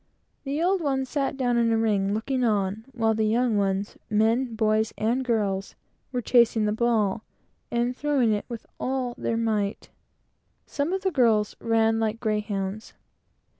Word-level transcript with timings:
The 0.45 0.63
old 0.63 0.81
ones 0.81 1.07
sat 1.09 1.37
down 1.37 1.57
in 1.57 1.71
a 1.71 1.77
ring, 1.77 2.11
looking 2.15 2.43
on, 2.43 2.85
while 2.91 3.13
the 3.13 3.23
young 3.27 3.55
ones 3.55 3.97
men, 4.09 4.55
boys 4.55 4.91
and 4.97 5.23
girls 5.23 5.75
were 6.11 6.23
chasing 6.23 6.65
the 6.65 6.71
ball, 6.71 7.23
and 7.69 7.95
throwing 7.95 8.33
it 8.33 8.45
with 8.49 8.65
all 8.79 9.13
their 9.15 9.37
might. 9.37 9.91
Some 10.65 10.91
of 10.91 11.01
the 11.03 11.11
girls 11.11 11.55
ran 11.59 11.99
like 11.99 12.19
greyhounds. 12.19 12.95